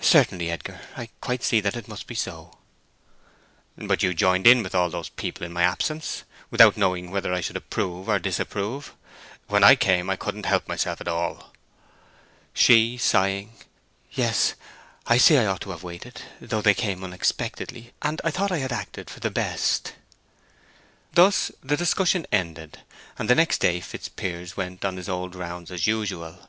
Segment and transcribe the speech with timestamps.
[0.00, 2.58] "Certainly, Edgar—I quite see that it must be so."
[3.78, 7.40] "But you joined in with all those people in my absence, without knowing whether I
[7.42, 8.92] should approve or disapprove.
[9.46, 11.52] When I came I couldn't help myself at all."
[12.52, 13.52] She, sighing:
[14.10, 18.58] "Yes—I see I ought to have waited; though they came unexpectedly, and I thought I
[18.58, 19.92] had acted for the best."
[21.12, 22.80] Thus the discussion ended,
[23.16, 26.48] and the next day Fitzpiers went on his old rounds as usual.